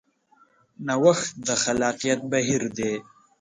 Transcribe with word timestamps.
نوښت 0.85 1.29
د 1.47 1.47
خلاقیت 1.63 2.19
بهیر 2.31 2.63
دی. 2.77 2.93